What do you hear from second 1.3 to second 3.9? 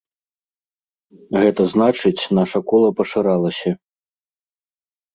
Гэта значыць, наша кола пашырылася.